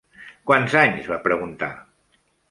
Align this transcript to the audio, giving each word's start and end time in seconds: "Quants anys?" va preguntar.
"Quants 0.51 0.77
anys?" 0.79 1.09
va 1.11 1.19
preguntar. 1.27 1.69